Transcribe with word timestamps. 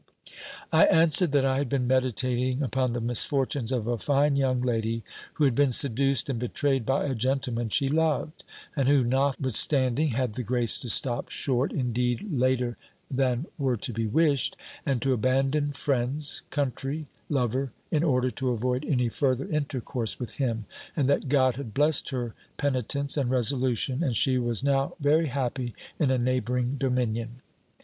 I 0.73 0.85
answered 0.85 1.29
that 1.33 1.45
I 1.45 1.59
had 1.59 1.69
been 1.69 1.85
meditating 1.85 2.63
upon 2.63 2.93
the 2.93 3.01
misfortunes 3.01 3.71
of 3.71 3.85
a 3.85 3.99
fine 3.99 4.35
young 4.35 4.59
lady, 4.59 5.03
who 5.35 5.43
had 5.43 5.53
been 5.53 5.71
seduced 5.71 6.27
and 6.27 6.39
betrayed 6.39 6.87
by 6.87 7.05
a 7.05 7.13
gentleman 7.13 7.69
she 7.69 7.87
loved, 7.87 8.43
and 8.75 8.89
who, 8.89 9.03
notwithstanding, 9.03 10.07
had 10.07 10.33
the 10.33 10.41
grace 10.41 10.79
to 10.79 10.89
stop 10.89 11.29
short 11.29 11.71
(indeed, 11.71 12.25
later 12.33 12.77
than 13.11 13.45
were 13.59 13.75
to 13.75 13.93
be 13.93 14.07
wished), 14.07 14.57
and 14.87 15.03
to 15.03 15.13
abandon 15.13 15.71
friends, 15.71 16.41
country, 16.49 17.05
lover, 17.29 17.71
in 17.91 18.03
order 18.03 18.31
to 18.31 18.49
avoid 18.49 18.83
any 18.85 19.07
further 19.07 19.47
intercourse 19.49 20.19
with 20.19 20.37
him; 20.37 20.65
and 20.95 21.07
that 21.07 21.29
God 21.29 21.57
had 21.57 21.75
blessed 21.75 22.09
her 22.09 22.33
penitence 22.57 23.17
and 23.17 23.29
resolution, 23.29 24.01
and 24.03 24.15
she 24.15 24.39
was 24.39 24.63
now 24.63 24.93
very 24.99 25.27
happy 25.27 25.75
in 25.99 26.09
a 26.09 26.17
neighbouring 26.17 26.75
dominion. 26.79 27.43